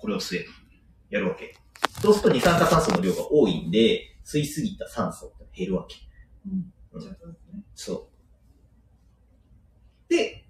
[0.00, 0.50] これを吸えと。
[1.10, 1.54] やるわけ。
[2.00, 5.96] そうすると二酸化炭素の量が多いんで、吸いすぎた酸素って減るわけ。
[5.96, 7.62] ちょっとですね。
[7.74, 8.10] そ
[10.08, 10.12] う。
[10.12, 10.46] で、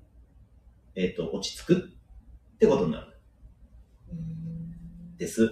[0.95, 1.75] えっ、と、落ち着く
[2.55, 3.21] ってことになる
[4.15, 5.51] んです。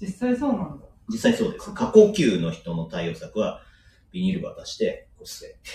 [0.00, 0.86] 実際そうなんだ。
[1.08, 1.72] 実際そうです。
[1.72, 3.62] 過呼吸の人の対応策は、
[4.12, 5.70] ビニール渡して、こう吸えって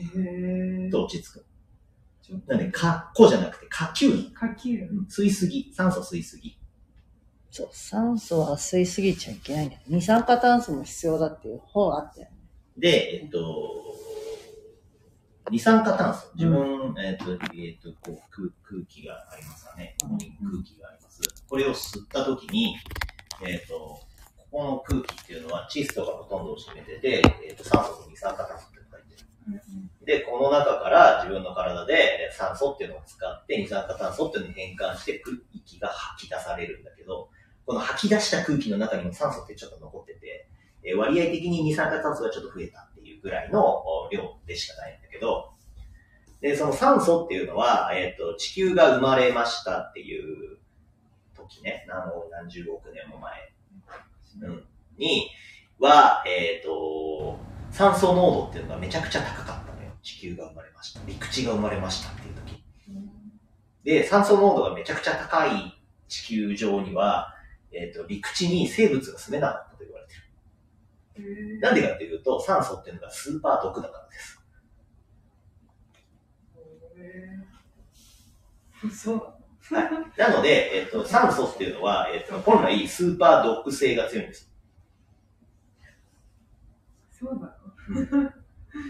[0.00, 0.10] や
[0.84, 0.90] る。
[0.90, 1.46] と落ち着く。
[2.46, 4.32] なんで、か、こうじゃなくて、過吸。
[4.32, 4.90] かきる。
[5.08, 5.72] 吸いすぎ。
[5.74, 6.58] 酸素吸いすぎ。
[7.50, 9.82] そう、酸素は吸いすぎちゃいけないんだよ。
[9.88, 12.36] 二酸化炭素も必要だっていう本あったよね。
[12.78, 13.40] で、えっと、
[15.50, 16.30] 二酸化炭素。
[16.34, 19.96] 自分、えっと、えっと、こう空、空気がありますかね。
[20.00, 21.20] ここに空気があります。
[21.48, 22.76] これを吸ったときに、
[23.46, 24.06] えっと、こ
[24.50, 28.81] この空気っていうのは窒素がほとんどを占めてて、えっと、酸素と二酸化炭素って。
[30.04, 37.28] で、この中から自分の体でえ酸素っていうのを使って二酸化炭素っていうのに変換して空気が吐き出されるんだけど、
[37.66, 40.48] この吐き出した空気の中にも酸素ってちょっと残ってて、
[40.84, 45.52] えー割合的に二酸化炭素がちょっと増えたっていうぐらいのお量でしかないんだけど、
[46.40, 50.58] で、その酸素っていうのは、えっ、と、地球が生まれましたっていう
[51.36, 53.52] 時ね、何何十億年も前、
[54.42, 54.64] うん、
[54.98, 55.30] に、
[55.78, 57.38] は、えっ、と、
[57.72, 59.90] 酸素濃度っていうのがめちゃくちゃ高かったのよ。
[60.02, 61.00] 地球が生まれました。
[61.06, 62.62] 陸地が生まれましたっていう時。
[63.82, 67.34] で、酸素濃度がめちゃくちゃ高い地球上には、
[67.72, 70.14] えっ、と、陸地に生物が住めなかったと言われて
[71.22, 71.56] る。
[71.56, 74.42] へなんでかっていうと、酸素っていうのがスーパー毒だからです。
[76.98, 77.38] え
[78.94, 84.52] そうなのなので、えっ、と、酸素っていうのは、えっ、と、本来スーパー毒性が強いんです。
[87.10, 87.51] そうなの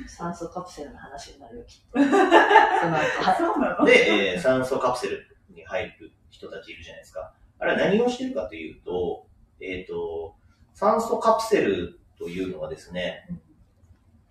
[0.07, 1.99] 酸素カプセルの話になるよ、きっと。
[1.99, 2.17] その後
[3.39, 3.85] そうなの？
[3.85, 7.35] で、 えー酸素カプセルに入る人たちいるじゃないですか。
[7.59, 9.27] あれは何をしてるかというと、
[9.61, 10.35] えっ、と、
[10.73, 13.29] 酸素カプセルというのはですね、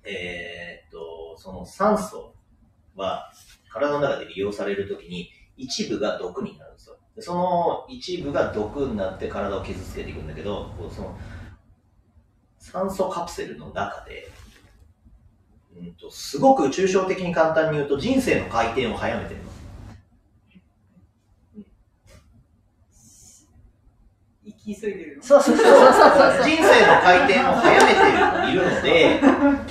[0.04, 2.36] えっ、と、その酸素
[2.96, 3.32] は
[3.70, 6.98] 体の中で利用されるときに一部が毒になるんですよ。
[7.16, 11.18] でその一部が毒になって体を傷つけていくんだけど、その
[12.58, 14.30] 酸素カプセルの中で、
[15.78, 19.52] うんと、すごく抽象的に簡単に言うと人生の回転を早めてるの。
[24.44, 25.24] 生き急いでるの？
[25.24, 29.20] そうそうそうそうそう人生の回転を早めているので、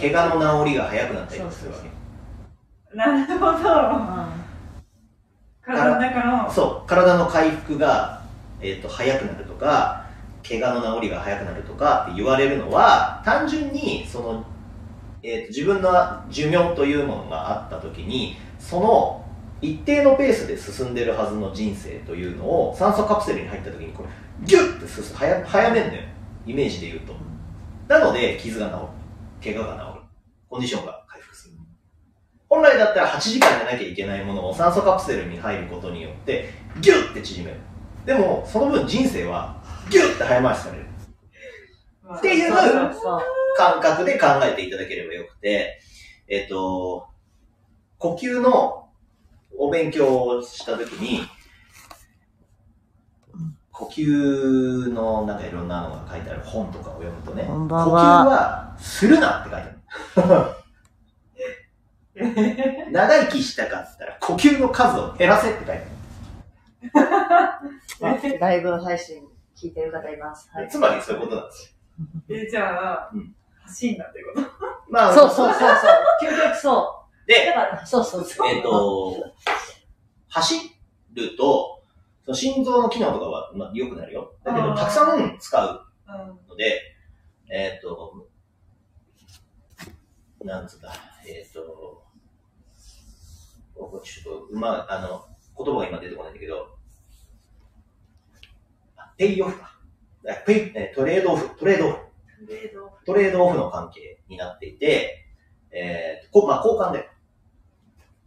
[0.00, 2.96] 怪我の治りが早くなったりするわけ。
[2.96, 3.58] なるほど。
[5.62, 6.50] 体の中の。
[6.50, 8.22] そう、体の回復が、
[8.60, 10.06] えっと早くなるとか、
[10.46, 14.44] 怪我の治りが早くなるとかって言われるのは、単純にその、
[15.22, 15.90] えっと自分の
[16.28, 19.24] 寿命というものがあった時に、その
[19.60, 24.08] 一定のペースで進んでるはずの人生というのを酸素カプセルに入った時にこれ
[24.46, 25.10] ギュッて進む。
[25.14, 26.02] 早早めんのよ
[26.46, 27.14] イメージで言うと。
[27.88, 28.72] なので傷が治
[29.50, 29.54] る。
[29.54, 30.02] 怪我が治る。
[30.48, 31.54] コンディションが回復する
[32.48, 36.48] 本来だったら8時間じゃなきゃいけないものを酸素カプセルに入ることによって
[36.80, 37.58] ギュッて縮める。
[38.06, 40.86] でもその分人生はギュッて早回しされる。
[42.16, 42.52] っていう。
[43.56, 45.80] 感覚で考えていただければよくて、
[46.28, 47.08] えっ、と、
[47.98, 48.88] 呼吸の
[49.58, 51.26] お勉強をしたときに、
[53.70, 58.24] 呼吸のなんかいろんなのが書いてある本とかを読むとね、呼吸は。
[58.24, 59.68] はするなって書いて
[60.16, 60.54] あ
[62.14, 62.90] る。
[62.92, 65.86] 長生きしたかって言ったら呼吸の数を減らせって書いて
[66.94, 67.60] あ
[68.40, 70.50] ライブ配信聞いてる方います。
[70.52, 70.66] はる。
[70.66, 70.70] い。
[70.70, 71.79] つまりそういうことなんですよ。
[72.28, 74.46] え、じゃあうん、走んなってこと？
[74.90, 75.70] まあ、そうそうそうそう。
[76.22, 77.26] 究極そう。
[77.28, 78.48] で、だから、そうそうそう。
[78.48, 79.14] えっ、と、
[80.28, 80.56] 走
[81.12, 81.82] ると、
[82.24, 84.34] その心臓の機能とかは、まあ、良くなるよ。
[84.44, 86.48] だけど、あーたくさん使ううん。
[86.48, 86.82] ので、
[87.50, 88.26] えっ、と、
[90.42, 90.92] なんつうんだ、
[91.26, 92.02] えっ、と、
[93.78, 96.76] 僕ちょっと、うまあの、言葉が今出てこないんだけど、
[98.96, 99.69] あペイオフか。
[100.28, 101.96] あペイえトレードオフ、トレードオフ。
[102.46, 102.90] トレード。
[103.06, 105.26] トレードオフの関係になっていて、
[105.70, 107.08] えーこまあ、交換で。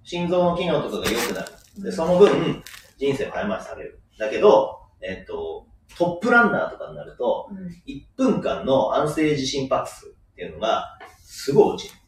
[0.04, 1.51] 心臓の機能とかが良くなる。
[1.84, 2.63] で、その分、
[2.98, 4.01] 人生を早回しされる。
[4.18, 5.68] だけど、えっ、と、
[5.98, 7.68] トップランナーとかになると、うん。
[7.86, 12.00] 1分間の安静時心拍数っていうのが、すごい落ちる。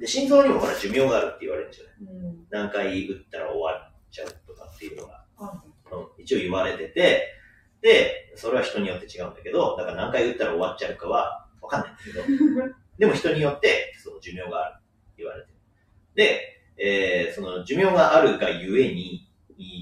[0.00, 2.14] で、心臓にもほら寿命があるって言われるんじゃない？
[2.14, 2.46] うん。
[2.50, 4.28] 何回打ったら終わっちゃう
[6.26, 7.32] 一応言われてて、
[7.80, 14.80] で、それは人によって違うんだけど、だから何回打ったら終わっちゃうかはわかんないんだけど、 でも人によってその寿命がある
[15.16, 15.54] 言われてる。
[16.16, 19.30] で、えーその寿命があるがゆえに、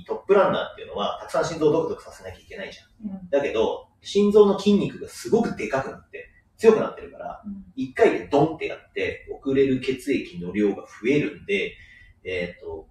[0.06, 3.10] トッップランナーっていうのは、たくさん心臓をドクドクさせなきゃいけないじゃん。
[3.10, 7.42] うんだけど、心臓の筋肉がすごくでかくなって、強くなってるから、
[7.74, 11.74] 一回でドンってやって、送れる血液の量が増えるんで、
[12.22, 12.88] えっ、と、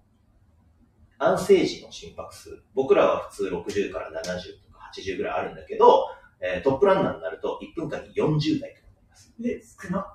[1.26, 6.08] 安静時の心拍数、僕らは普通60から70とか80ぐらいあるんだけど、
[6.40, 9.34] えートップランナーになると1分間に40台とかになります。
[9.38, 10.14] で、少な。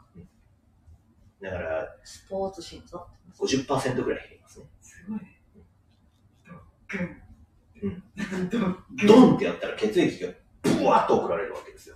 [1.41, 3.07] だからスポーツ心臓
[3.39, 4.65] 50%ぐらい減りますね。
[4.81, 5.19] すごい。
[7.81, 8.03] うん。
[8.49, 8.83] ドン。
[9.07, 10.29] ドンってやったら血液が
[10.61, 11.95] ブワーッと送られるわけですよ。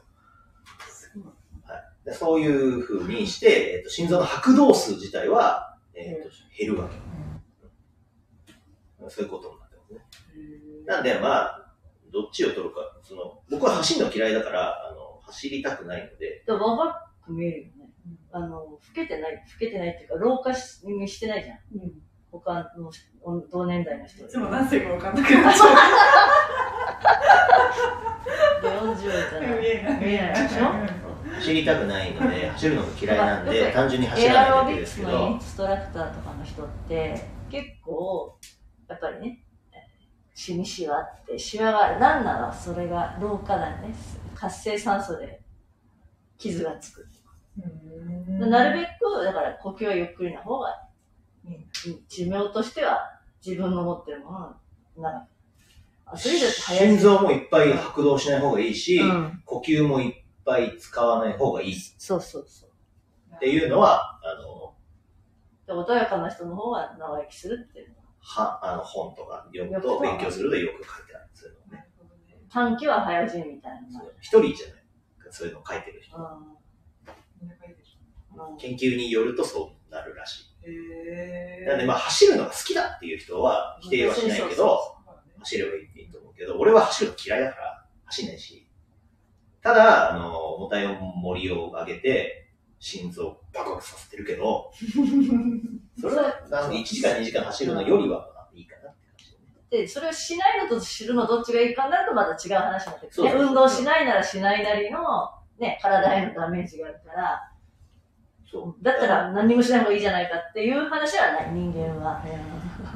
[0.87, 1.33] すごい。
[2.05, 7.12] でそういう風にして、えっと心臓の拍動数自体は、えっと減るわけ。
[9.09, 9.99] そういうことになってますね。
[10.85, 11.73] なんで、まあ、
[12.11, 17.89] どっちを取るか、その、僕は走るの嫌いだから、あの、走りたくないので、でも若く見えるよね。
[18.31, 21.57] あの、老けてない、老けてないっていうか、老化ししてないじゃん。
[21.81, 21.91] うん。
[22.31, 22.91] 他の
[23.51, 25.65] 同年代の人いつも何歳か分かんなくなっちゃ
[28.63, 29.61] で40代う。
[29.61, 30.05] 見えない。
[30.05, 31.03] 見えないでしょ？
[31.35, 38.37] 走りたくないので、走るのが嫌いなんで、単純に走エらないだアロビクけですけどスのイン、ストラクターとかの人って、結構、
[38.93, 39.43] やっぱりね、
[40.35, 43.95] 血にシワって、シワが、ランナーはそれが老化だよね。
[44.35, 45.41] 活性酸素で
[46.37, 47.07] 傷がつく。
[47.57, 50.69] うんなるべく、だから呼吸はゆっくりな方が
[51.45, 51.55] いい。
[51.55, 51.65] うん
[52.07, 54.57] 寿命としては自分の持ってるものが
[54.97, 55.27] 長い。
[56.05, 59.41] アスリートって早い心臓もいっぱい拍動しない方がいいし、うん。
[59.45, 60.13] 呼吸もいっ
[60.45, 63.39] ぱい使わない方がいいっそうそうそう。
[63.39, 64.73] ていうのは、あの、
[65.65, 67.92] で穏やかな人の方が長生きするっていうの
[68.23, 68.43] は。
[68.43, 71.57] は、あの本とか読むと、勉強するとよく書いてあるんですよね。
[71.71, 72.39] なるほどね。
[72.49, 74.83] 短期は早死にみたいな一人じゃない。
[75.29, 76.15] そういうの書いてる人。
[78.57, 80.69] 研究によるとそうなるらしい。
[80.69, 88.67] へなんで、まあ、走るのが好きだっていう人は否定はしないけど、あ、走ればいいと思うけど、俺は走るの嫌いだから、走んないし。
[89.61, 92.49] ただ、あの、重たい重りを上げて、
[92.79, 94.71] 心臓バクバクさせてるけど、
[95.99, 99.25] それは、なんで1時間2時間走るのよりは、まあいいかなって感
[99.71, 99.77] じ。
[99.77, 103.31] で、それをしないのと知るのどっちがいいかになるとまた違う話になってくる、ね。
[103.33, 104.99] 運動しないならしないなりの、
[105.59, 107.49] ね、体へのダメージがあるから、
[108.53, 108.83] そう。
[108.83, 112.23] だったら何にもしない方がいいじゃないかっていう話はない、人間は。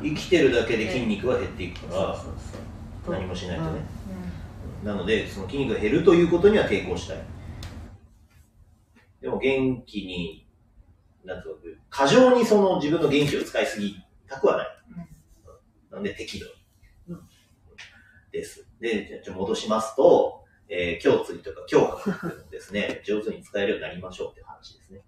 [0.01, 2.15] 生きてるだけで筋肉は減っていくから、
[3.09, 3.81] 何もしないとね。
[4.83, 7.17] うなので、その筋肉が減るということには抵抗したい。
[9.21, 10.47] でも元気に、
[11.25, 13.95] なんとなく、過剰にその自分の元気を使いすぎ
[14.27, 14.67] たくはない。
[15.91, 16.51] なんで適度に。
[17.09, 17.29] うん
[18.31, 18.67] です。
[18.79, 25.01] で、じゃ戻しますと、えー、胸椎とか胸郭をですね、 上手に使えるようになりましょうっていう話ですね。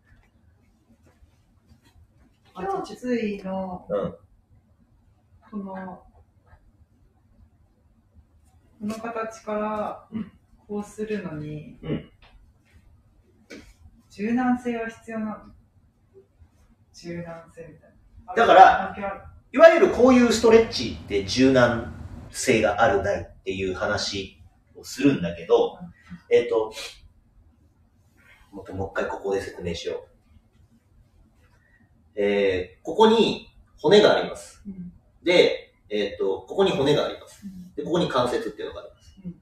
[2.55, 4.15] 胸椎の、うん
[5.51, 5.75] この、
[8.79, 10.31] この形からうん、
[10.67, 12.11] こうするのに、うん
[14.09, 15.53] 柔軟性は必要なの
[17.01, 17.93] 柔軟性みたい
[18.27, 18.35] な。
[18.35, 18.95] だから
[19.51, 21.93] いわゆるこういうストレッチって柔軟
[22.29, 24.39] 性があるないっていう話
[24.75, 25.79] をするんだけど、
[26.29, 26.71] えっ、と、
[28.51, 30.09] もっともう一回ここで説明しよう。
[32.15, 33.47] えー、ここに
[33.77, 34.61] 骨があります。
[34.67, 34.91] うん
[35.21, 37.45] で、えっ、と、ここに骨があります。
[37.45, 39.15] うんで、ここに関節っていうのがあります。
[39.25, 39.35] うん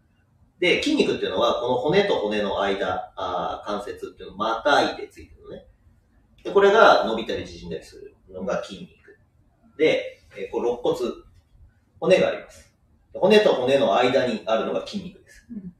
[0.59, 5.66] で、筋肉っていうのは、この骨と骨の間、あー関節っていうのをまたいでついてるのね。
[6.47, 8.91] で、これが伸びたり縮んだりするのが筋肉。
[9.77, 10.97] で、えーこう肋骨、
[11.99, 12.73] 骨があります。
[13.13, 15.45] 骨と骨の間にあるのが筋肉です。
[15.51, 15.73] うん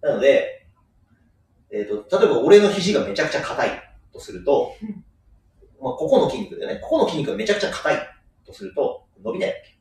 [0.00, 0.66] なので、
[1.70, 3.70] えっ、と、例えば俺の肘がめちゃくちゃ硬い
[4.12, 5.02] とすると、うん
[5.80, 8.08] まあ、ここの筋肉でね、ここの筋肉がめちゃくちゃ硬い
[8.44, 9.78] とすると、伸びないわけ。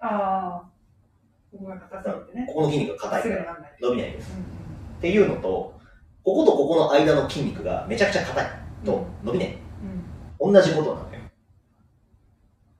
[0.00, 0.68] ああ、
[1.52, 2.46] ここが硬すぎてね。
[2.48, 3.58] ここの筋肉が硬いすから。
[3.82, 4.32] 伸びないです。
[4.34, 4.58] うん
[4.98, 5.78] っていうのと、
[6.24, 9.48] こことここの間の筋肉がめちゃくちゃ硬いと伸びない。
[9.48, 10.04] うんうん
[10.40, 11.20] 同じことなのよ。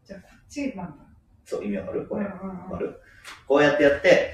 [0.06, 1.04] じゃあ、こっちなんだ。
[1.44, 2.06] そう、意味わかる？
[2.06, 2.24] これ。
[2.24, 3.00] わかる？
[3.48, 4.30] こうやってやって、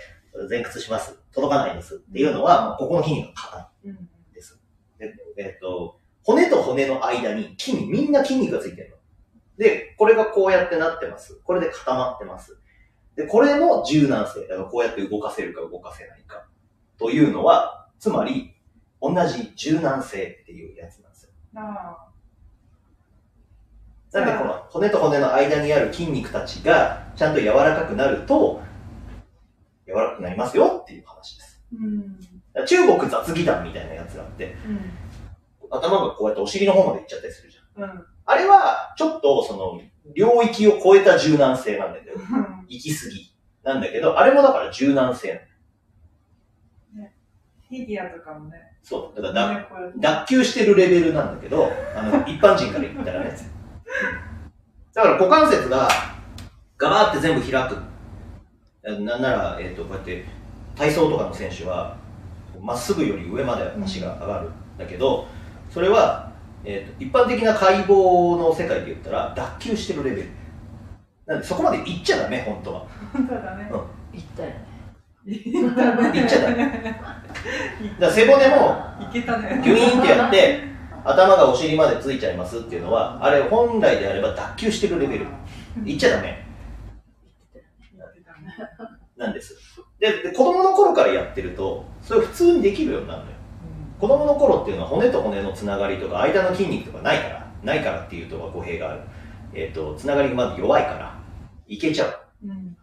[0.50, 1.18] 前屈します。
[1.33, 1.94] 届かないです。
[1.94, 3.97] っていうのは、ここの筋肉が硬うんい
[4.35, 4.61] です。
[4.99, 8.97] でえっと、骨と骨の間に筋肉、みんな筋肉がついてるの。
[9.56, 11.40] で、これがこうやってなってます。
[11.44, 12.61] これで固まってます。
[13.16, 14.42] で、これの柔軟性。
[14.42, 16.47] だからこうやって動かせるか動かせないか。
[16.99, 18.54] というのは、つまり、
[19.00, 21.13] 同じ柔軟性っていうやつなん。
[21.56, 22.08] あ
[24.12, 28.62] なんでこの骨と骨の間にある筋肉たちがちゃんと柔らかくなると、
[29.87, 31.62] 柔らかくなりますよっていう話です。
[31.75, 31.84] ー
[32.56, 32.66] うん。
[32.66, 34.54] 中国雑技団みたいなやつがあって、
[35.68, 37.82] 頭がこうやってお尻の方まで行っちゃったりするじゃん。
[37.82, 37.90] うん。
[37.90, 38.06] うん。
[38.25, 39.80] あれは、ちょっとその、
[40.14, 42.16] 領域を超えた柔軟性なんだけど、
[42.68, 43.34] 行き過ぎ。
[43.64, 45.40] なんだけど、あれもだから柔軟性。
[47.75, 48.57] フィギュアとかもね。
[48.83, 49.16] そう。
[49.16, 49.66] だからだね
[49.99, 53.37] 脱臼してるレベルなんだけど、あの、 一般人から言ったらね。
[54.95, 55.88] だから股関節が
[56.78, 57.76] ガバーって全部開く。
[58.83, 60.25] なんなら、えっ、と、こうやって
[60.76, 61.97] 体操とかの選手は、
[62.61, 65.26] まっすぐより上まで足が上がるんだけど、
[65.71, 66.31] それは、
[66.64, 70.28] えーと一般的な解剖の世界で言ったら脱臼してるレベル。
[71.26, 72.87] なんでそこまで行っちゃダメ、本当は。
[73.12, 73.71] 本当だね。
[74.12, 74.75] 言ったよね。
[75.26, 76.21] 行ったね。
[76.21, 77.00] 行っちゃダメ。
[77.98, 79.60] だ背骨もいけたね。
[79.64, 80.62] ギュイーンってやって、
[81.04, 85.26] 頭がお尻までついちゃいますっていうのは、あれ本来であれば脱臼してるレベル。
[85.84, 86.46] 行っちゃダメ
[89.16, 89.56] なんです。
[89.98, 93.36] で、で子供の頃からやってると、それ普通にできるようになるのよ。
[94.00, 99.00] 子供の頃っていうのは骨と骨のつながりとか間の筋肉とかないから、ないからっていうと語弊がある。
[99.54, 101.18] えっ、と、つながりがまず弱いから、
[101.68, 102.20] いけちゃう。
[102.46, 102.76] うん。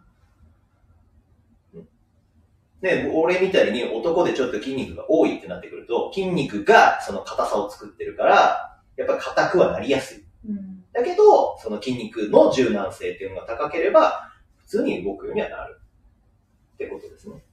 [2.82, 10.26] で、俺みたいに男でちょっと筋肉が多いってなってくると、筋肉がその硬さを作ってるから、やっぱり硬くはなりやすい。
[10.50, 10.84] うん。
[10.92, 15.80] だけど、その筋肉の柔軟性っていうのが高ければ、普通に動くようにはなる。
[16.74, 17.44] ってことですね。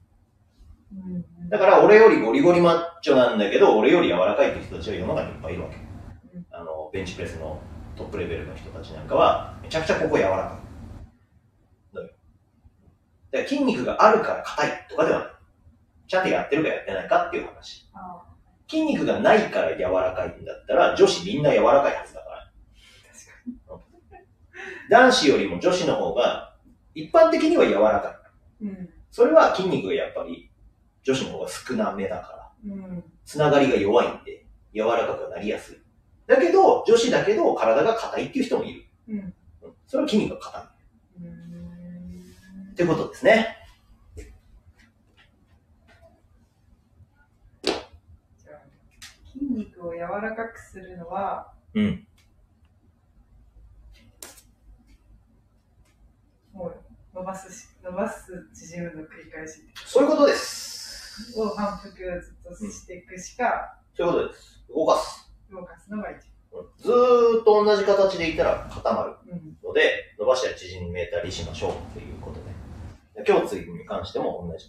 [0.92, 1.48] うん。
[1.50, 6.46] だから、俺よりゴリゴリマッチョなんだけど、俺より柔らかいって人たちは世の中にいっぱいいるわけうん。
[6.50, 7.60] あの、ベンチプレスの
[7.96, 10.67] トップレベルの人たちなんかは、めちゃくちゃここ柔らかい。
[13.30, 15.28] だから筋肉があるから硬いとかではない。
[16.06, 17.88] ちゃんとやってるかやってないかっていう話。
[17.94, 18.24] あ
[18.68, 22.50] 筋肉がないから柔らかいんだったら、女子みんな柔らかいはずだから。
[24.90, 26.56] 男子よりも女子の方が、
[26.94, 28.20] 一般的には柔らか
[28.60, 28.64] い。
[28.64, 28.90] うん。
[29.10, 30.50] それは筋肉がやっぱり
[31.02, 33.04] 女子の方が少なめだから、うん。
[33.24, 35.76] つながりが弱いんで、柔らかくなりやすい。
[36.26, 38.84] だけど、女子だけど体が硬いっていう人もいる。
[39.08, 39.18] うん。
[39.18, 39.34] うん
[39.86, 40.62] それは筋肉が硬い。
[42.78, 43.56] うんってことですね。
[49.32, 52.06] 筋肉を柔らかくするのは、うん。
[56.52, 56.76] もう
[57.12, 59.54] 伸ばすし、伸ばす、縮むの繰り返し
[59.84, 61.36] そういうことです。
[61.36, 64.64] を反復ずっとしていくしか、そういうことです。
[64.68, 65.32] 動かす。
[65.50, 66.14] 動かすのが一
[66.52, 69.18] うんずーっと同じ形でいたら固まる番。
[69.32, 69.56] うん。
[69.62, 72.37] ので、伸ばしたり縮めたりしましょうっていうことで。
[73.26, 74.66] 胸椎に関しても同じ。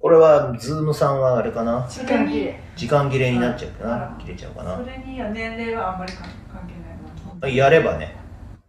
[0.00, 1.86] これは、ズームさんはあれかな？
[1.88, 2.60] 時間切れ。
[2.74, 4.76] 時間切れになっちゃうかあな切れちゃうかな？
[4.78, 6.74] それには年齢はあんまり関関係
[7.44, 7.64] ないな。
[7.64, 8.16] やればね、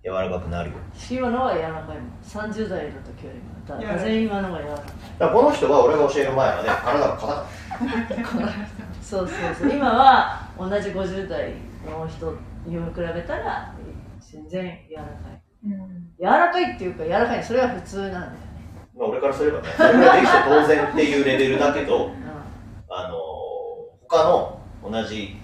[0.03, 0.77] 柔らかくなるよ。
[1.09, 2.11] 今のは柔らかいもん。
[2.21, 3.51] 30代の時よりも。
[3.65, 4.85] だから全員今のが柔らかい。
[4.85, 7.45] だからこの人は俺が教える前はね、体が硬かっ
[9.01, 9.71] そうそうそう。
[9.71, 11.53] 今は同じ50代
[11.85, 12.33] の人
[12.65, 13.73] に比べたら
[14.19, 15.41] 全然柔らかい。
[15.65, 16.11] うん。
[16.19, 18.37] 柔らかいっていうか柔らかいそれは普通なんだよね。
[18.93, 18.99] た。
[18.99, 22.09] まあ俺からすればね、それができて当然っていうレベルだけど、う
[22.89, 23.21] あのー
[24.09, 25.37] 他の同じ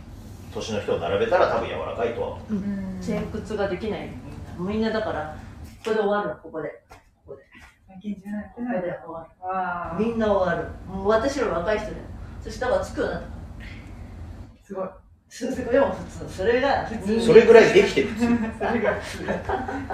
[0.54, 2.54] 年の人を並べたら多分柔らかいとは思う。
[2.54, 3.00] うん
[3.32, 4.10] 屈ができない
[4.58, 4.74] みんな。
[4.74, 5.38] みんなだから
[5.86, 6.84] ここで終わるのここで。
[7.26, 7.44] ここで。
[7.88, 8.54] 最近じゃない。
[8.56, 10.06] ここで終わる。
[10.06, 10.68] みんな終わる。
[10.94, 11.98] もう私ら若い人だよ。
[12.44, 14.64] そしてだからつくようになったから。
[14.66, 14.88] すごい。
[15.29, 16.38] それでも普通。
[16.38, 17.22] それが普通。
[17.25, 18.10] それぐらいできてる。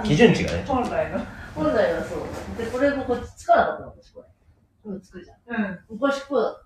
[0.04, 0.64] 基準値がね。
[0.66, 1.18] 本来の。
[1.54, 2.18] 本来はそう。
[2.64, 4.26] で、これもこっちつかなかったの私これ。
[4.84, 5.36] 今つくじゃん。
[5.64, 5.78] うん。
[5.90, 6.64] 昔こうだっ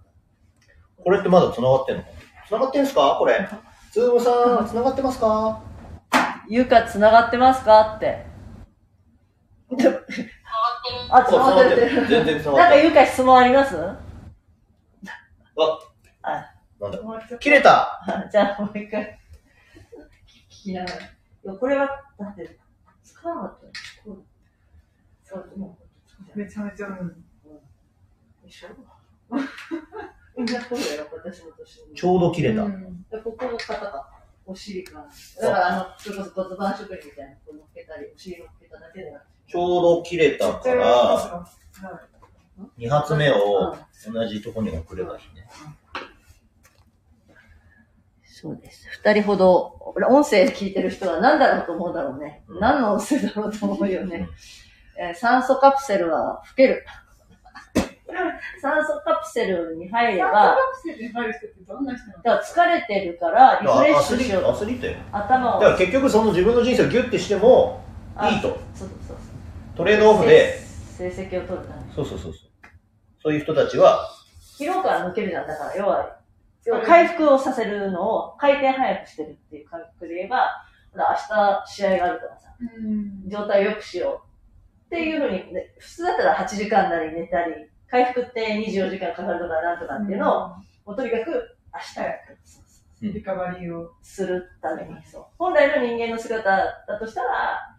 [1.03, 2.05] これってまだ繋がってんの？
[2.49, 3.17] 繋がってんすか？
[3.19, 3.49] これ。
[3.93, 5.61] ズームさん、繋がってますか？
[6.11, 6.45] た。
[6.49, 7.95] ゆかつながってますか？
[7.97, 8.27] って。
[11.11, 12.07] あ、つながってる。
[12.07, 12.89] 全然繋なんかがってる。
[12.89, 13.77] ゆか質問あります？
[13.79, 13.99] あ、
[15.57, 15.79] あ、
[16.81, 16.99] なんだ。
[16.99, 19.19] 終わっちゃった切れた じゃあもう一回。
[20.27, 20.97] 聞きながら。
[20.97, 21.01] い
[21.45, 22.59] や、これは、だって、
[23.03, 23.73] つかなかったよ。
[24.05, 24.25] こう
[25.25, 25.79] そう、も
[26.35, 26.39] う。
[26.39, 27.25] めちゃめちゃ、うん。
[28.45, 28.69] 一緒
[30.37, 31.95] みんなこうだよ、私の年に。
[31.95, 32.63] ちょうど切れた。
[32.63, 34.13] うんでここが硬かった。
[34.47, 35.07] お尻が。
[35.41, 39.13] だから、あの、それこそ骨盤職人みたいな、こう乗っけたり、お尻乗っけただけで。
[39.47, 41.59] ちょうど切れたから、はい
[42.77, 43.73] 2発目を
[44.07, 45.49] うん同じとこに送ればいいね。
[48.41, 48.87] そうです。
[49.03, 52.45] 二人ほど、音声聞いてる人は何だろうと思うだろうね。
[52.49, 54.29] うん何の音声だろうと思うよね。
[54.99, 56.85] えー酸素カプセルは吹ける。
[58.63, 62.23] 酸素カプセルに入れカば、プセルに入る人ってどんな人なの？
[62.23, 64.53] だから疲れてるから、リフレッアスリート、シュしよう。
[64.53, 64.95] アスリートよ。
[65.13, 65.61] 頭を。
[65.61, 67.81] だから結局その自分の人生をギュッてしても
[68.17, 68.49] あいいと。
[68.49, 69.17] そうそうそう。
[69.77, 70.59] トレードオフで、
[70.97, 71.93] 成成績を取るために。
[71.95, 72.43] そうそうそうそう。
[73.23, 74.09] そういう人たちは、
[74.59, 75.47] 疲労感抜けるじゃん。
[75.47, 76.18] だから、要は
[76.87, 80.51] 回復をさせるのを回転早くしてるっていう感覚で言えば、
[80.95, 83.29] 明日試合があるからさ、うん。
[83.29, 84.29] 状態を良くしよう。
[84.87, 87.55] っていうふうに、ね、普通だったら8時間なり寝たり、
[87.91, 92.39] 回復って24時間かかるとかなんとかっていうのを、もうとにかく明日やる。
[92.43, 92.69] うん
[93.01, 93.93] リカバリーを。
[94.03, 95.25] するために、そう。
[95.39, 97.77] 本来の人間の姿だとしたら、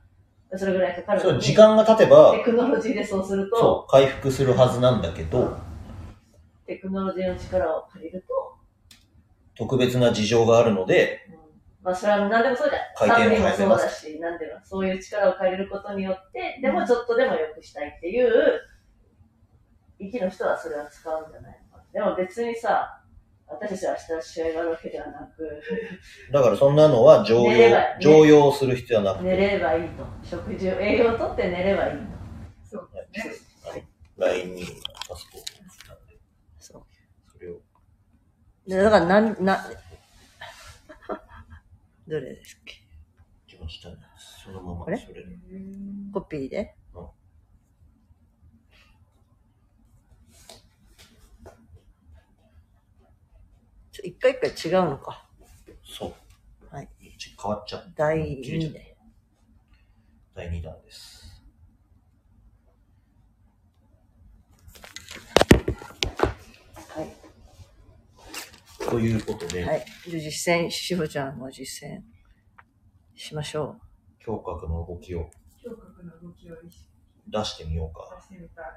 [0.57, 5.57] それぐらいかかるそう、のに時間が経てばテ、クノロジーでそうすると、そう、回復するはずなんだけど、
[6.65, 8.48] テクノロジーの力を借りると、
[9.59, 11.39] 特別な事情があるので、うん
[11.81, 13.57] まあそれは何でもそうじゃん。
[13.57, 18.61] サもそうだし、何でもそういう力を借りることによって、でもちょっとでも良くしたいっていう、
[19.97, 21.93] 息の人はそれは使うんじゃないのかな。
[21.93, 23.01] でも別にさ、
[23.47, 25.61] 私たちは明日試合があるわけではなく、
[26.31, 30.05] だからそんなのは常用、常用する必要はなく寝て、ればいいと。
[30.23, 32.03] 食事を、栄養をとって寝ればいいと。
[32.63, 33.87] そうですね。
[34.17, 34.65] LINE に
[35.07, 36.19] パスポートなんで、
[36.59, 36.83] そう。
[37.31, 37.59] それを、で
[38.69, 39.57] だから、なん、な、
[42.07, 42.75] どれですっけ？
[43.47, 43.95] 一番下に、
[44.43, 44.97] そのままこれ？
[44.97, 45.35] それで。
[46.13, 46.75] コピーで？
[46.93, 47.07] うん
[53.91, 55.27] ちょ一回一回違うのか。
[55.83, 56.75] そう。
[56.75, 56.87] はい。
[57.17, 57.89] ち変わっちゃった。
[57.95, 58.97] 第切れちゃ2ったで。
[60.35, 61.18] 第2弾です。
[68.89, 69.85] ということで、はい。
[70.07, 72.01] じゃあ実践、しほちゃんも実践
[73.15, 73.77] しましょ
[74.25, 75.19] 胸郭の動きを
[75.63, 76.55] 胸郭の動きを
[77.27, 78.19] 出してみようか。
[78.21, 78.65] してみたい。